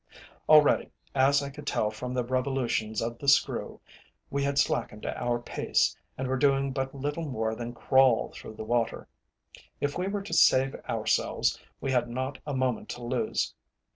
[0.49, 3.79] Already, as I could tell from the revolutions of the screw,
[4.31, 8.63] we had slackened our pace, and were doing but little more than crawl through the
[8.63, 9.07] water.
[9.79, 13.53] If we were to save ourselves we had not a moment to lose.